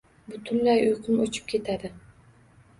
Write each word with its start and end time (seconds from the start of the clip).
Butunlay 0.29 0.81
uyqum 0.87 1.21
o‘chib 1.27 1.47
ketadi. 1.55 1.95